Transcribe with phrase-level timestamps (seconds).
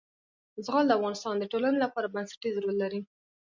[0.65, 2.99] زغال د افغانستان د ټولنې لپاره بنسټيز رول لري.